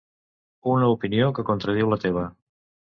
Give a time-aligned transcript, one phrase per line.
[0.71, 2.29] Una opinió que contradiu la teva.